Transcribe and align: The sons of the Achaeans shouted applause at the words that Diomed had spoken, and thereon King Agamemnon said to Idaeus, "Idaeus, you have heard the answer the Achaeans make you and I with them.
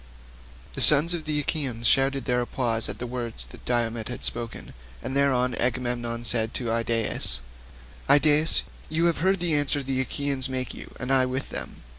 The 0.73 0.81
sons 0.81 1.13
of 1.13 1.25
the 1.25 1.39
Achaeans 1.41 1.85
shouted 1.85 2.27
applause 2.27 2.89
at 2.89 2.97
the 2.97 3.05
words 3.05 3.45
that 3.45 3.65
Diomed 3.65 4.09
had 4.09 4.23
spoken, 4.23 4.73
and 5.03 5.15
thereon 5.15 5.51
King 5.51 5.61
Agamemnon 5.61 6.25
said 6.25 6.55
to 6.55 6.71
Idaeus, 6.71 7.39
"Idaeus, 8.09 8.63
you 8.89 9.05
have 9.05 9.19
heard 9.19 9.39
the 9.39 9.53
answer 9.53 9.83
the 9.83 10.01
Achaeans 10.01 10.49
make 10.49 10.73
you 10.73 10.95
and 10.99 11.13
I 11.13 11.27
with 11.27 11.49
them. 11.49 11.83